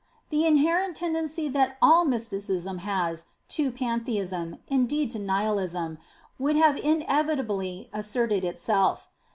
[0.31, 5.99] The inherent tendency that all Mysticism has to Pantheism, indeed to Nihilism,
[6.39, 9.09] would have inevitably asserted itself.